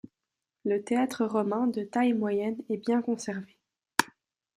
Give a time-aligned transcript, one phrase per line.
[0.65, 3.55] Le théâtre romain, de taille moyenne est bien conservé.